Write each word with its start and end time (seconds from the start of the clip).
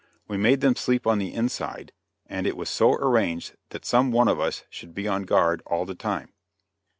We 0.27 0.35
made 0.35 0.61
them 0.61 0.75
sleep 0.75 1.05
on 1.05 1.19
the 1.19 1.31
inside, 1.31 1.93
and 2.25 2.47
it 2.47 2.57
was 2.57 2.71
so 2.71 2.93
arranged 2.95 3.55
that 3.69 3.85
some 3.85 4.09
one 4.09 4.27
of 4.27 4.39
us 4.39 4.63
should 4.67 4.95
be 4.95 5.07
on 5.07 5.25
guard 5.25 5.61
all 5.67 5.85
the 5.85 5.93
time. 5.93 6.33